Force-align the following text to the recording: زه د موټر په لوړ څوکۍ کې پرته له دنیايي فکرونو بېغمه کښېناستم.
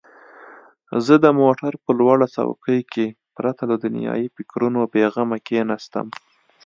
زه 1.05 1.15
د 1.23 1.25
موټر 1.41 1.71
په 1.83 1.89
لوړ 1.99 2.17
څوکۍ 2.35 2.81
کې 2.93 3.05
پرته 3.37 3.63
له 3.71 3.75
دنیايي 3.83 4.27
فکرونو 4.35 4.79
بېغمه 4.93 5.37
کښېناستم. 5.45 6.07